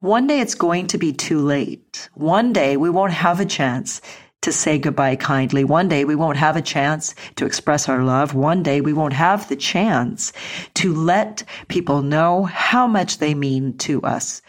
One 0.00 0.26
day 0.26 0.40
it's 0.40 0.54
going 0.54 0.86
to 0.88 0.98
be 0.98 1.12
too 1.12 1.40
late. 1.40 2.08
One 2.14 2.52
day 2.52 2.76
we 2.76 2.88
won't 2.88 3.12
have 3.12 3.40
a 3.40 3.44
chance 3.44 4.00
to 4.42 4.52
say 4.52 4.78
goodbye 4.78 5.16
kindly. 5.16 5.64
One 5.64 5.88
day 5.88 6.04
we 6.04 6.14
won't 6.14 6.38
have 6.38 6.56
a 6.56 6.62
chance 6.62 7.14
to 7.36 7.44
express 7.44 7.88
our 7.88 8.02
love. 8.02 8.34
One 8.34 8.62
day 8.62 8.80
we 8.80 8.94
won't 8.94 9.12
have 9.12 9.48
the 9.48 9.56
chance 9.56 10.32
to 10.74 10.94
let 10.94 11.44
people 11.68 12.00
know 12.00 12.44
how 12.44 12.86
much 12.86 13.18
they 13.18 13.34
mean 13.34 13.76
to 13.78 14.00
us. 14.02 14.40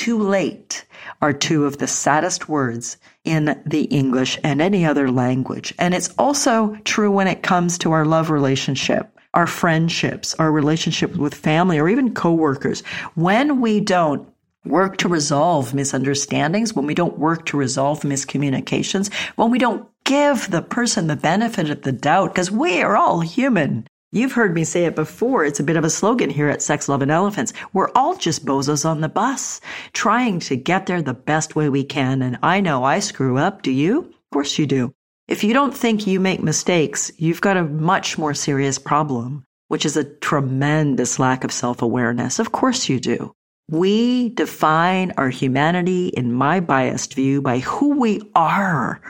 Too 0.00 0.16
late 0.16 0.86
are 1.20 1.34
two 1.34 1.66
of 1.66 1.76
the 1.76 1.86
saddest 1.86 2.48
words 2.48 2.96
in 3.22 3.62
the 3.66 3.82
English 3.82 4.38
and 4.42 4.62
any 4.62 4.86
other 4.86 5.10
language. 5.10 5.74
And 5.78 5.92
it's 5.92 6.08
also 6.16 6.74
true 6.84 7.10
when 7.10 7.26
it 7.26 7.42
comes 7.42 7.76
to 7.76 7.92
our 7.92 8.06
love 8.06 8.30
relationship, 8.30 9.14
our 9.34 9.46
friendships, 9.46 10.34
our 10.36 10.50
relationship 10.50 11.14
with 11.16 11.34
family, 11.34 11.78
or 11.78 11.86
even 11.86 12.14
coworkers. 12.14 12.80
When 13.14 13.60
we 13.60 13.80
don't 13.80 14.26
work 14.64 14.96
to 14.96 15.08
resolve 15.08 15.74
misunderstandings, 15.74 16.72
when 16.72 16.86
we 16.86 16.94
don't 16.94 17.18
work 17.18 17.44
to 17.46 17.58
resolve 17.58 18.00
miscommunications, 18.00 19.12
when 19.36 19.50
we 19.50 19.58
don't 19.58 19.86
give 20.04 20.50
the 20.50 20.62
person 20.62 21.08
the 21.08 21.16
benefit 21.16 21.68
of 21.68 21.82
the 21.82 21.92
doubt, 21.92 22.32
because 22.32 22.50
we 22.50 22.80
are 22.80 22.96
all 22.96 23.20
human. 23.20 23.86
You've 24.12 24.32
heard 24.32 24.54
me 24.54 24.64
say 24.64 24.86
it 24.86 24.96
before. 24.96 25.44
It's 25.44 25.60
a 25.60 25.64
bit 25.64 25.76
of 25.76 25.84
a 25.84 25.90
slogan 25.90 26.30
here 26.30 26.48
at 26.48 26.62
Sex, 26.62 26.88
Love, 26.88 27.00
and 27.00 27.12
Elephants. 27.12 27.52
We're 27.72 27.92
all 27.94 28.16
just 28.16 28.44
bozos 28.44 28.84
on 28.84 29.02
the 29.02 29.08
bus, 29.08 29.60
trying 29.92 30.40
to 30.40 30.56
get 30.56 30.86
there 30.86 31.00
the 31.00 31.14
best 31.14 31.54
way 31.54 31.68
we 31.68 31.84
can. 31.84 32.20
And 32.20 32.36
I 32.42 32.60
know 32.60 32.82
I 32.82 32.98
screw 32.98 33.38
up. 33.38 33.62
Do 33.62 33.70
you? 33.70 34.00
Of 34.00 34.30
course 34.32 34.58
you 34.58 34.66
do. 34.66 34.92
If 35.28 35.44
you 35.44 35.54
don't 35.54 35.76
think 35.76 36.08
you 36.08 36.18
make 36.18 36.42
mistakes, 36.42 37.12
you've 37.18 37.40
got 37.40 37.56
a 37.56 37.62
much 37.62 38.18
more 38.18 38.34
serious 38.34 38.80
problem, 38.80 39.44
which 39.68 39.86
is 39.86 39.96
a 39.96 40.02
tremendous 40.02 41.20
lack 41.20 41.44
of 41.44 41.52
self 41.52 41.80
awareness. 41.80 42.40
Of 42.40 42.50
course 42.50 42.88
you 42.88 42.98
do. 42.98 43.32
We 43.70 44.30
define 44.30 45.12
our 45.18 45.30
humanity, 45.30 46.08
in 46.08 46.32
my 46.32 46.58
biased 46.58 47.14
view, 47.14 47.42
by 47.42 47.60
who 47.60 48.00
we 48.00 48.22
are 48.34 49.00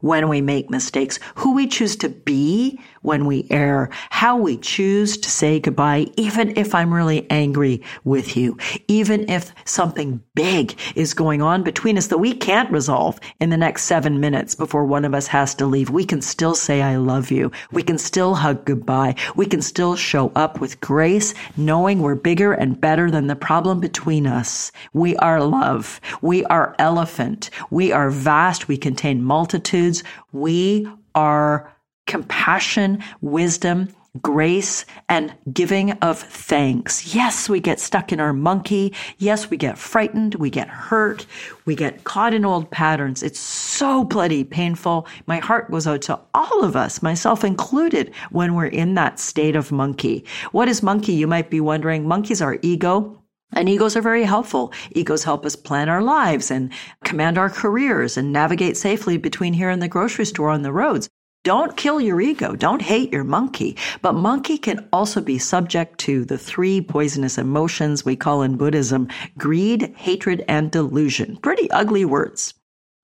when 0.00 0.28
we 0.28 0.40
make 0.40 0.70
mistakes, 0.70 1.18
who 1.34 1.54
we 1.54 1.66
choose 1.66 1.96
to 1.96 2.08
be 2.08 2.80
when 3.06 3.24
we 3.24 3.46
err, 3.50 3.88
how 4.10 4.36
we 4.36 4.56
choose 4.56 5.16
to 5.16 5.30
say 5.30 5.60
goodbye, 5.60 6.06
even 6.16 6.56
if 6.56 6.74
I'm 6.74 6.92
really 6.92 7.30
angry 7.30 7.82
with 8.04 8.36
you, 8.36 8.58
even 8.88 9.30
if 9.30 9.54
something 9.64 10.20
big 10.34 10.78
is 10.96 11.14
going 11.14 11.40
on 11.40 11.62
between 11.62 11.96
us 11.96 12.08
that 12.08 12.18
we 12.18 12.34
can't 12.34 12.70
resolve 12.70 13.18
in 13.40 13.50
the 13.50 13.56
next 13.56 13.84
seven 13.84 14.18
minutes 14.20 14.54
before 14.54 14.84
one 14.84 15.04
of 15.04 15.14
us 15.14 15.28
has 15.28 15.54
to 15.54 15.66
leave. 15.66 15.88
We 15.88 16.04
can 16.04 16.20
still 16.20 16.54
say, 16.54 16.82
I 16.82 16.96
love 16.96 17.30
you. 17.30 17.52
We 17.70 17.82
can 17.82 17.96
still 17.96 18.34
hug 18.34 18.64
goodbye. 18.64 19.14
We 19.36 19.46
can 19.46 19.62
still 19.62 19.94
show 19.94 20.32
up 20.34 20.60
with 20.60 20.80
grace, 20.80 21.32
knowing 21.56 22.00
we're 22.00 22.16
bigger 22.16 22.52
and 22.52 22.80
better 22.80 23.10
than 23.10 23.28
the 23.28 23.36
problem 23.36 23.78
between 23.80 24.26
us. 24.26 24.72
We 24.92 25.16
are 25.18 25.42
love. 25.42 26.00
We 26.22 26.44
are 26.46 26.74
elephant. 26.78 27.50
We 27.70 27.92
are 27.92 28.10
vast. 28.10 28.66
We 28.66 28.76
contain 28.76 29.22
multitudes. 29.22 30.02
We 30.32 30.88
are 31.14 31.72
compassion, 32.06 33.02
wisdom, 33.20 33.88
grace, 34.22 34.84
and 35.08 35.34
giving 35.52 35.92
of 35.92 36.18
thanks. 36.18 37.14
Yes, 37.14 37.48
we 37.48 37.60
get 37.60 37.80
stuck 37.80 38.12
in 38.12 38.20
our 38.20 38.32
monkey. 38.32 38.94
Yes, 39.18 39.50
we 39.50 39.56
get 39.56 39.78
frightened. 39.78 40.36
We 40.36 40.50
get 40.50 40.68
hurt. 40.68 41.26
We 41.64 41.74
get 41.74 42.04
caught 42.04 42.34
in 42.34 42.44
old 42.44 42.70
patterns. 42.70 43.22
It's 43.22 43.38
so 43.38 44.04
bloody 44.04 44.44
painful. 44.44 45.06
My 45.26 45.38
heart 45.38 45.70
goes 45.70 45.86
out 45.86 46.02
to 46.02 46.18
all 46.34 46.64
of 46.64 46.76
us, 46.76 47.02
myself 47.02 47.44
included, 47.44 48.14
when 48.30 48.54
we're 48.54 48.66
in 48.66 48.94
that 48.94 49.18
state 49.18 49.56
of 49.56 49.72
monkey. 49.72 50.24
What 50.52 50.68
is 50.68 50.82
monkey? 50.82 51.12
You 51.12 51.26
might 51.26 51.50
be 51.50 51.60
wondering. 51.60 52.08
Monkeys 52.08 52.42
are 52.42 52.58
ego. 52.62 53.22
And 53.52 53.68
egos 53.68 53.96
are 53.96 54.02
very 54.02 54.24
helpful. 54.24 54.72
Egos 54.90 55.22
help 55.22 55.46
us 55.46 55.54
plan 55.54 55.88
our 55.88 56.02
lives 56.02 56.50
and 56.50 56.72
command 57.04 57.38
our 57.38 57.48
careers 57.48 58.16
and 58.16 58.32
navigate 58.32 58.76
safely 58.76 59.18
between 59.18 59.52
here 59.52 59.70
and 59.70 59.80
the 59.80 59.88
grocery 59.88 60.24
store 60.24 60.50
on 60.50 60.62
the 60.62 60.72
roads. 60.72 61.08
Don't 61.46 61.76
kill 61.76 62.00
your 62.00 62.20
ego. 62.20 62.56
Don't 62.56 62.82
hate 62.82 63.12
your 63.12 63.22
monkey. 63.22 63.76
But 64.02 64.14
monkey 64.14 64.58
can 64.58 64.88
also 64.92 65.20
be 65.20 65.38
subject 65.38 65.96
to 65.98 66.24
the 66.24 66.36
three 66.36 66.80
poisonous 66.80 67.38
emotions 67.38 68.04
we 68.04 68.16
call 68.16 68.42
in 68.42 68.56
Buddhism 68.56 69.06
greed, 69.38 69.94
hatred, 69.96 70.44
and 70.48 70.72
delusion. 70.72 71.36
Pretty 71.36 71.70
ugly 71.70 72.04
words. 72.04 72.52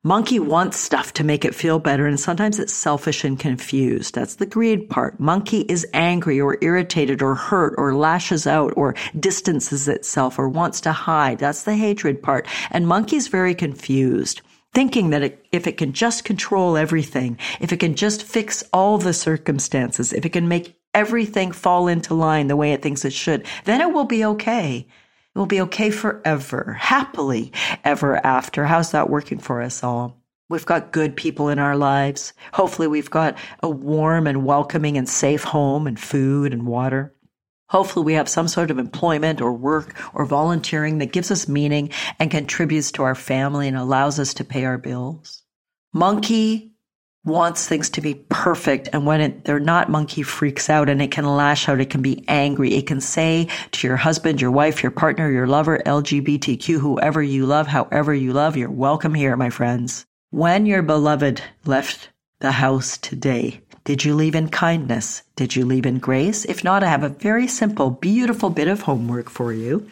Monkey 0.03 0.41
wants 0.41 0.77
stuff 0.77 1.13
to 1.13 1.23
make 1.23 1.45
it 1.45 1.55
feel 1.55 1.79
better, 1.79 2.05
and 2.05 2.19
sometimes 2.19 2.59
it's 2.59 2.75
selfish 2.75 3.23
and 3.23 3.39
confused. 3.39 4.17
That's 4.17 4.35
the 4.35 4.47
greed 4.47 4.91
part. 4.91 5.21
Monkey 5.21 5.61
is 5.61 5.87
angry 5.95 6.41
or 6.41 6.59
irritated 6.63 7.23
or 7.23 7.37
hurt 7.37 7.77
or 7.79 7.95
lashes 7.95 8.45
out 8.49 8.73
or 8.77 8.97
distances 9.21 9.87
itself 9.87 10.37
or 10.37 10.49
wants 10.49 10.81
to 10.81 10.91
hide. 10.91 11.39
That's 11.39 11.63
the 11.63 11.77
hatred 11.77 12.21
part. 12.21 12.49
And 12.73 12.89
monkey's 12.89 13.29
very 13.29 13.55
confused 13.55 14.43
thinking 14.73 15.11
that 15.11 15.23
it, 15.23 15.47
if 15.53 15.67
it 15.67 15.77
can 15.77 15.93
just 15.93 16.25
control 16.25 16.77
everything, 16.77 17.39
if 17.61 17.73
it 17.73 17.81
can 17.81 17.95
just 17.95 18.23
fix 18.23 18.65
all 18.73 18.99
the 18.99 19.13
circumstances, 19.13 20.13
if 20.13 20.25
it 20.25 20.31
can 20.31 20.49
make 20.49 20.79
everything 20.95 21.53
fall 21.53 21.89
into 21.89 22.15
line 22.15 22.49
the 22.49 22.57
way 22.57 22.73
it 22.73 22.83
thinks 22.83 23.05
it 23.05 23.13
should, 23.13 23.47
then 23.65 23.81
it 23.81 23.93
will 23.93 24.05
be 24.05 24.25
okay. 24.25 24.87
It 25.35 25.39
will 25.39 25.47
be 25.47 25.63
okay 25.63 25.91
forever, 25.91 26.77
happily 26.79 27.53
ever 27.85 28.25
after. 28.25 28.67
How's 28.67 28.91
that 28.93 29.11
working 29.11 29.39
for 29.39 29.63
us 29.63 29.83
all? 29.83 30.19
We've 30.51 30.67
got 30.67 30.93
good 30.93 31.17
people 31.17 31.49
in 31.49 31.59
our 31.59 31.77
lives. 31.77 32.35
Hopefully, 32.53 32.87
we've 32.87 33.11
got 33.11 33.39
a 33.63 33.71
warm 33.71 34.27
and 34.27 34.45
welcoming 34.45 34.99
and 34.99 35.09
safe 35.09 35.45
home 35.45 35.87
and 35.87 35.99
food 35.99 36.53
and 36.53 36.67
water. 36.67 37.15
Hopefully, 37.73 38.05
we 38.05 38.13
have 38.13 38.29
some 38.29 38.49
sort 38.49 38.71
of 38.71 38.79
employment 38.79 39.41
or 39.41 39.51
work 39.51 39.99
or 40.13 40.27
volunteering 40.27 40.99
that 40.99 41.11
gives 41.11 41.31
us 41.31 41.49
meaning 41.49 41.89
and 42.19 42.31
contributes 42.31 42.93
to 42.93 43.03
our 43.03 43.15
family 43.15 43.67
and 43.67 43.79
allows 43.79 44.19
us 44.19 44.35
to 44.35 44.45
pay 44.45 44.67
our 44.67 44.77
bills. 44.77 45.43
Monkey 45.95 46.75
wants 47.25 47.67
things 47.67 47.89
to 47.89 48.03
be 48.03 48.13
perfect. 48.29 48.91
And 48.93 49.07
when 49.07 49.23
it, 49.23 49.45
they're 49.47 49.59
not, 49.59 49.89
monkey 49.89 50.23
freaks 50.23 50.69
out 50.69 50.91
and 50.91 51.01
it 51.01 51.13
can 51.13 51.25
lash 51.25 51.67
out. 51.67 51.81
It 51.81 51.89
can 51.89 52.03
be 52.03 52.27
angry. 52.29 52.75
It 52.75 52.87
can 52.87 53.01
say 53.01 53.49
to 53.71 53.87
your 53.87 53.97
husband, 53.97 54.43
your 54.43 54.51
wife, 54.51 54.83
your 54.83 54.93
partner, 54.93 55.31
your 55.31 55.47
lover, 55.47 55.81
LGBTQ, 55.87 56.79
whoever 56.79 57.23
you 57.23 57.47
love, 57.47 57.69
however 57.69 58.13
you 58.13 58.35
love, 58.35 58.55
you're 58.55 58.71
welcome 58.71 59.15
here, 59.15 59.35
my 59.35 59.49
friends. 59.49 60.05
When 60.29 60.67
your 60.67 60.83
beloved 60.83 61.41
left 61.65 62.11
the 62.43 62.53
house 62.53 62.99
today, 62.99 63.61
did 63.85 64.05
you 64.05 64.15
leave 64.15 64.35
in 64.35 64.49
kindness? 64.49 65.23
Did 65.37 65.57
you 65.57 65.65
leave 65.65 65.87
in 65.87 65.99
grace? 65.99 66.45
If 66.45 66.63
not, 66.63 66.85
I 66.85 66.89
have 66.89 67.05
a 67.05 67.09
very 67.09 67.47
simple, 67.47 67.91
beautiful 67.91 68.51
bit 68.51 68.69
of 68.69 68.83
homework 68.83 69.31
for 69.31 69.53
you. 69.53 69.89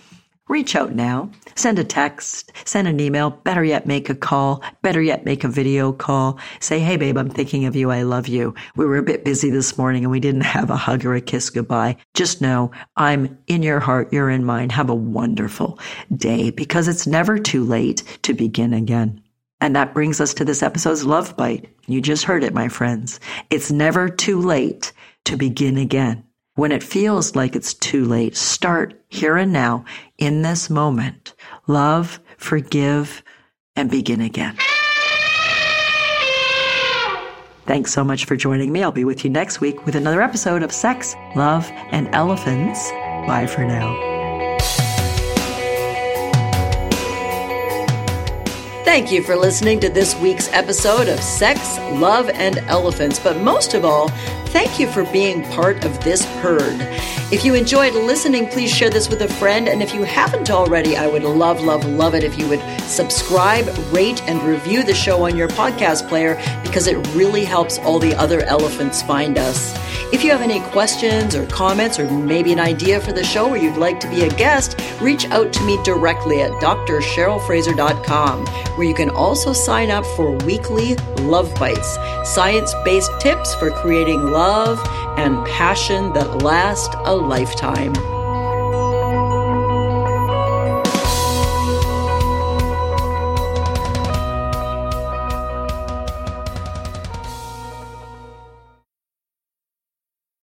reach 0.51 0.75
out 0.75 0.93
now. 0.95 1.31
Send 1.55 1.79
a 1.79 1.85
text, 1.85 2.53
send 2.65 2.89
an 2.89 3.01
email, 3.01 3.31
better 3.31 3.63
yet, 3.63 3.87
make 3.87 4.11
a 4.11 4.15
call, 4.15 4.63
better 4.83 5.01
yet, 5.01 5.25
make 5.25 5.45
a 5.45 5.49
video 5.49 5.93
call. 5.93 6.39
Say, 6.59 6.81
hey, 6.81 6.97
babe, 6.97 7.17
I'm 7.17 7.31
thinking 7.31 7.65
of 7.67 7.77
you. 7.77 7.91
I 7.91 8.03
love 8.03 8.27
you. 8.27 8.55
We 8.77 8.85
were 8.85 8.99
a 8.99 9.03
bit 9.03 9.25
busy 9.25 9.49
this 9.49 9.79
morning 9.79 10.05
and 10.05 10.11
we 10.11 10.21
didn't 10.21 10.41
have 10.43 10.69
a 10.69 10.77
hug 10.77 11.05
or 11.05 11.15
a 11.15 11.21
kiss 11.21 11.51
goodbye. 11.51 11.97
Just 12.15 12.43
know 12.43 12.73
I'm 12.97 13.39
in 13.47 13.63
your 13.63 13.81
heart. 13.81 14.13
You're 14.13 14.29
in 14.31 14.45
mine. 14.45 14.71
Have 14.71 14.91
a 14.91 14.95
wonderful 14.95 15.79
day 16.15 16.51
because 16.51 16.89
it's 16.89 17.07
never 17.07 17.39
too 17.39 17.65
late 17.65 18.03
to 18.23 18.35
begin 18.35 18.75
again. 18.75 19.23
And 19.61 19.77
that 19.77 19.95
brings 19.95 20.21
us 20.21 20.35
to 20.35 20.45
this 20.45 20.63
episode's 20.63 21.05
love 21.05 21.37
bite. 21.37 21.69
You 21.87 22.01
just 22.01 22.25
heard 22.25 22.45
it, 22.45 22.55
my 22.55 22.69
friends. 22.69 23.21
It's 23.51 23.71
never 23.71 24.09
too 24.09 24.41
late 24.41 24.93
to 25.25 25.37
begin 25.37 25.77
again. 25.77 26.25
When 26.55 26.73
it 26.73 26.83
feels 26.83 27.37
like 27.37 27.55
it's 27.57 27.75
too 27.75 28.05
late, 28.05 28.37
start 28.37 29.01
here 29.09 29.37
and 29.37 29.53
now 29.53 29.85
in 30.19 30.43
this 30.43 30.69
moment. 30.69 31.35
Love, 31.67 32.21
forgive, 32.37 33.23
and 33.77 33.91
begin 33.91 34.21
again. 34.21 34.57
Thanks 37.67 37.93
so 37.93 38.03
much 38.03 38.25
for 38.25 38.35
joining 38.35 38.73
me. 38.73 38.83
I'll 38.83 38.91
be 38.91 39.05
with 39.05 39.23
you 39.25 39.31
next 39.31 39.61
week 39.61 39.87
with 39.87 39.95
another 39.95 40.23
episode 40.23 40.65
of 40.65 40.73
Sex, 40.73 41.15
Love, 41.37 41.71
and 41.93 42.13
Elephants. 42.13 42.91
Bye 42.91 43.47
for 43.47 43.65
now. 43.65 44.10
Thank 48.91 49.13
you 49.13 49.23
for 49.23 49.37
listening 49.37 49.79
to 49.81 49.89
this 49.89 50.17
week's 50.17 50.49
episode 50.49 51.07
of 51.07 51.21
Sex, 51.21 51.79
Love, 51.93 52.29
and 52.29 52.59
Elephants. 52.67 53.21
But 53.21 53.37
most 53.37 53.73
of 53.73 53.85
all, 53.85 54.09
thank 54.49 54.81
you 54.81 54.89
for 54.89 55.05
being 55.13 55.45
part 55.51 55.85
of 55.85 56.03
this 56.03 56.25
herd. 56.25 56.81
If 57.33 57.45
you 57.45 57.55
enjoyed 57.55 57.95
listening, 57.95 58.49
please 58.49 58.75
share 58.75 58.91
this 58.91 59.09
with 59.09 59.23
a 59.23 59.29
friend. 59.29 59.69
And 59.69 59.85
if 59.85 59.95
you 59.95 60.03
haven't 60.03 60.51
already, 60.51 60.97
I 60.97 61.07
would 61.07 61.23
love, 61.23 61.61
love, 61.61 61.85
love 61.85 62.17
it 62.17 62.25
if 62.25 62.37
you 62.37 62.49
would 62.49 62.61
subscribe, 62.81 63.69
rate, 63.93 64.21
and 64.25 64.43
review 64.43 64.83
the 64.83 64.95
show 64.95 65.25
on 65.25 65.37
your 65.37 65.47
podcast 65.47 66.09
player 66.09 66.35
because 66.65 66.89
it 66.89 66.97
really 67.15 67.45
helps 67.45 67.79
all 67.79 68.01
the 68.01 68.17
other 68.17 68.41
elephants 68.41 69.01
find 69.03 69.39
us. 69.39 69.79
If 70.13 70.25
you 70.25 70.33
have 70.33 70.41
any 70.41 70.59
questions 70.73 71.37
or 71.37 71.47
comments 71.47 72.01
or 72.01 72.11
maybe 72.11 72.53
an 72.53 72.59
idea 72.59 72.99
for 72.99 73.13
the 73.13 73.23
show 73.23 73.49
or 73.49 73.57
you'd 73.57 73.77
like 73.77 74.01
to 74.01 74.11
be 74.11 74.23
a 74.23 74.29
guest, 74.31 74.77
reach 75.01 75.25
out 75.27 75.53
to 75.53 75.63
me 75.63 75.81
directly 75.85 76.43
at 76.43 76.51
drcherylfraser.com, 76.55 78.47
where 78.77 78.89
you 78.89 78.95
can 78.95 79.11
also 79.11 79.53
sign 79.53 79.93
up 79.93 80.05
for 80.17 80.33
weekly 80.39 80.97
Love 81.21 81.55
Bites, 81.61 81.97
science 82.25 82.75
based 82.85 83.13
tips 83.21 83.55
for 83.55 83.71
creating 83.71 84.21
love 84.33 84.81
and 85.21 85.45
passion 85.45 86.15
that 86.15 86.43
last 86.43 86.95
a 87.05 87.15
lifetime. 87.15 88.20